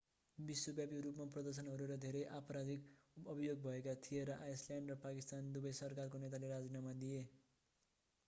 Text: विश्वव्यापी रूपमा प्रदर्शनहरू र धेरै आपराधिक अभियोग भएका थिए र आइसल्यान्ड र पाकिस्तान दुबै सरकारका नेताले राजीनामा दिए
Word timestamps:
विश्वव्यापी 0.37 0.99
रूपमा 1.01 1.25
प्रदर्शनहरू 1.33 1.87
र 1.89 1.97
धेरै 1.99 2.21
आपराधिक 2.37 2.87
अभियोग 3.27 3.61
भएका 3.65 3.93
थिए 4.01 4.23
र 4.23 4.37
आइसल्यान्ड 4.45 4.93
र 4.93 4.97
पाकिस्तान 5.03 5.51
दुबै 5.57 5.73
सरकारका 5.81 6.23
नेताले 6.23 6.49
राजीनामा 6.49 6.95
दिए 6.97 7.21